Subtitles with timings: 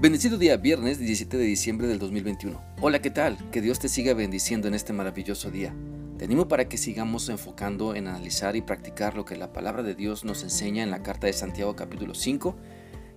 [0.00, 2.58] Bendecido día viernes 17 de diciembre del 2021.
[2.80, 3.36] Hola, ¿qué tal?
[3.50, 5.74] Que Dios te siga bendiciendo en este maravilloso día.
[6.16, 9.94] Te animo para que sigamos enfocando en analizar y practicar lo que la palabra de
[9.94, 12.56] Dios nos enseña en la carta de Santiago capítulo 5.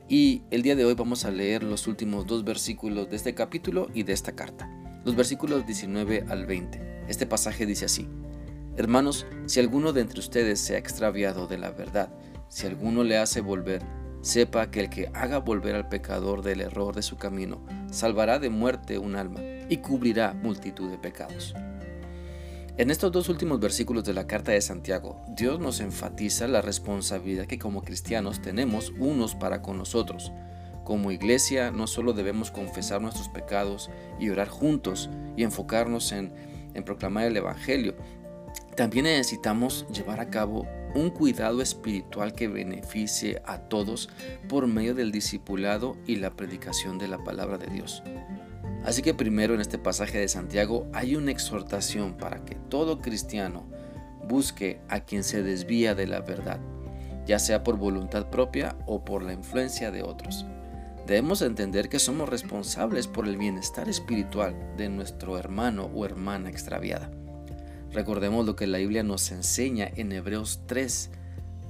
[0.09, 3.87] Y el día de hoy vamos a leer los últimos dos versículos de este capítulo
[3.93, 4.69] y de esta carta.
[5.05, 7.05] Los versículos 19 al 20.
[7.07, 8.09] Este pasaje dice así.
[8.75, 12.13] Hermanos, si alguno de entre ustedes se ha extraviado de la verdad,
[12.49, 13.81] si alguno le hace volver,
[14.23, 18.49] sepa que el que haga volver al pecador del error de su camino, salvará de
[18.49, 21.53] muerte un alma y cubrirá multitud de pecados.
[22.77, 27.45] En estos dos últimos versículos de la carta de Santiago, Dios nos enfatiza la responsabilidad
[27.45, 30.31] que como cristianos tenemos unos para con nosotros.
[30.85, 36.33] Como iglesia no solo debemos confesar nuestros pecados y orar juntos y enfocarnos en,
[36.73, 37.95] en proclamar el Evangelio,
[38.75, 40.65] también necesitamos llevar a cabo
[40.95, 44.09] un cuidado espiritual que beneficie a todos
[44.47, 48.03] por medio del discipulado y la predicación de la palabra de Dios.
[48.83, 53.65] Así que primero en este pasaje de Santiago hay una exhortación para que todo cristiano
[54.27, 56.59] busque a quien se desvía de la verdad,
[57.25, 60.45] ya sea por voluntad propia o por la influencia de otros.
[61.07, 67.11] Debemos entender que somos responsables por el bienestar espiritual de nuestro hermano o hermana extraviada.
[67.93, 71.11] Recordemos lo que la Biblia nos enseña en Hebreos 3,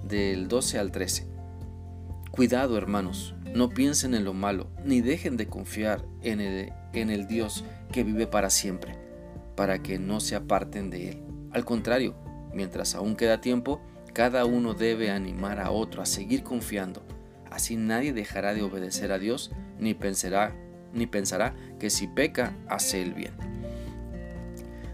[0.07, 1.27] del 12 al 13.
[2.31, 7.27] Cuidado hermanos, no piensen en lo malo, ni dejen de confiar en el, en el
[7.27, 8.95] Dios que vive para siempre,
[9.57, 11.23] para que no se aparten de Él.
[11.51, 12.15] Al contrario,
[12.53, 13.81] mientras aún queda tiempo,
[14.13, 17.03] cada uno debe animar a otro a seguir confiando.
[17.51, 20.55] Así nadie dejará de obedecer a Dios, ni pensará,
[20.93, 23.52] ni pensará que si peca, hace el bien.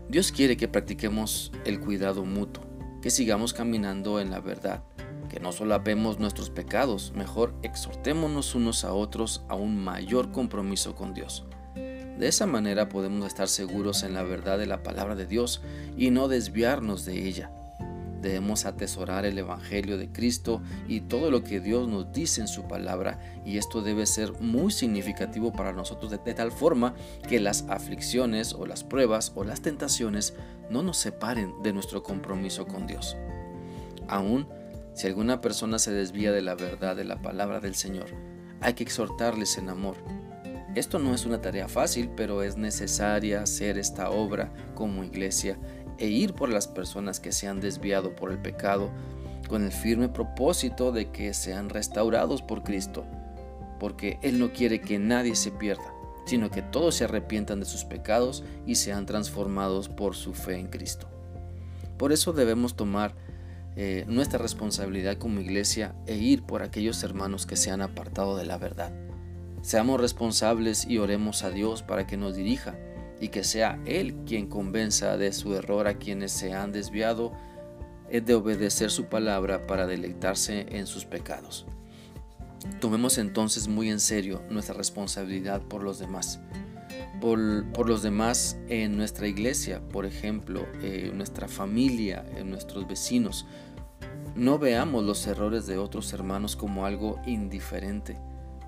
[0.10, 2.64] Dios quiere que practiquemos el cuidado mutuo,
[3.00, 4.84] que sigamos caminando en la verdad,
[5.30, 11.14] que no solapemos nuestros pecados, mejor exhortémonos unos a otros a un mayor compromiso con
[11.14, 11.46] Dios.
[11.76, 15.62] De esa manera podemos estar seguros en la verdad de la palabra de Dios
[15.96, 17.52] y no desviarnos de ella.
[18.22, 22.68] Debemos atesorar el Evangelio de Cristo y todo lo que Dios nos dice en su
[22.68, 26.96] palabra y esto debe ser muy significativo para nosotros de, tal forma
[27.28, 30.34] que las aflicciones o las pruebas o las tentaciones
[30.69, 33.16] no nos separen de nuestro compromiso con Dios.
[34.07, 34.47] Aún
[34.94, 38.07] si alguna persona se desvía de la verdad de la palabra del Señor,
[38.59, 39.96] hay que exhortarles en amor.
[40.75, 45.57] Esto no es una tarea fácil, pero es necesaria hacer esta obra como iglesia
[46.00, 48.90] e ir por las personas que se han desviado por el pecado
[49.50, 53.06] con el firme propósito de que sean restaurados por Cristo,
[53.80, 55.92] porque Él no quiere que nadie se pierda,
[56.26, 60.68] sino que todos se arrepientan de sus pecados y sean transformados por su fe en
[60.68, 61.10] Cristo.
[61.98, 63.16] Por eso debemos tomar
[63.76, 68.46] eh, nuestra responsabilidad como iglesia e ir por aquellos hermanos que se han apartado de
[68.46, 68.94] la verdad.
[69.62, 72.78] Seamos responsables y oremos a Dios para que nos dirija
[73.19, 77.34] y que sea Él quien convenza de su error a quienes se han desviado
[78.12, 81.66] de obedecer su palabra para deleitarse en sus pecados.
[82.80, 86.40] Tomemos entonces muy en serio nuestra responsabilidad por los demás.
[87.22, 87.40] Por,
[87.88, 93.46] los demás en nuestra iglesia, por ejemplo, en nuestra familia, en nuestros vecinos.
[94.36, 98.18] No veamos los errores de otros hermanos como algo indiferente.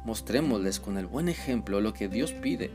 [0.04, 2.72] Mostrémosles con el buen ejemplo lo que Dios pide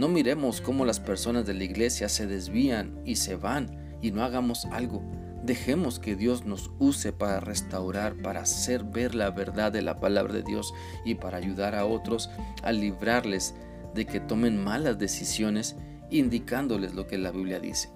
[0.00, 4.24] no miremos cómo las personas de la iglesia se desvían y se van y no
[4.24, 5.02] hagamos algo.
[5.44, 10.32] Dejemos que Dios nos use para restaurar, para hacer ver la verdad de la palabra
[10.32, 10.72] de Dios
[11.04, 12.30] y para ayudar a otros
[12.62, 13.54] a librarles
[13.94, 15.76] de que tomen malas decisiones
[16.08, 17.90] indicándoles lo que la Biblia dice.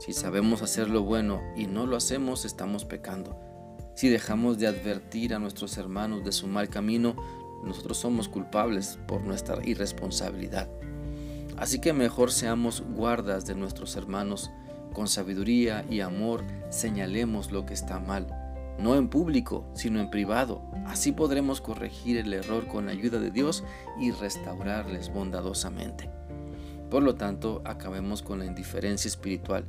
[0.00, 3.40] Si sabemos hacer lo bueno y no lo hacemos, estamos pecando.
[3.96, 7.16] Si dejamos de advertir a nuestros hermanos de su mal camino,
[7.64, 10.68] nosotros somos culpables por nuestra irresponsabilidad.
[11.56, 14.50] Así que mejor seamos guardas de nuestros hermanos,
[14.92, 18.26] con sabiduría y amor señalemos lo que está mal,
[18.78, 20.62] no en público, sino en privado.
[20.86, 23.64] Así podremos corregir el error con la ayuda de Dios
[24.00, 26.10] y restaurarles bondadosamente.
[26.90, 29.64] Por lo tanto, acabemos con la indiferencia espiritual.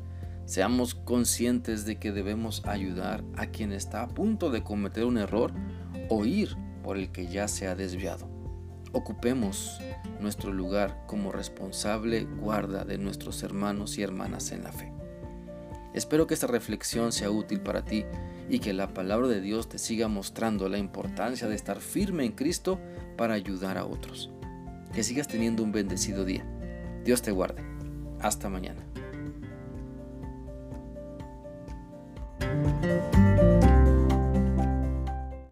[0.45, 5.51] Seamos conscientes de que debemos ayudar a quien está a punto de cometer un error
[6.09, 8.34] o ir por el que ya se ha desviado.
[8.95, 9.81] Ocupemos
[10.21, 14.93] nuestro lugar como responsable guarda de nuestros hermanos y hermanas en la fe.
[15.93, 18.05] Espero que esta reflexión sea útil para ti
[18.49, 22.31] y que la palabra de Dios te siga mostrando la importancia de estar firme en
[22.31, 22.79] Cristo
[23.17, 24.31] para ayudar a otros.
[24.93, 26.45] Que sigas teniendo un bendecido día.
[27.03, 27.63] Dios te guarde.
[28.21, 28.81] Hasta mañana.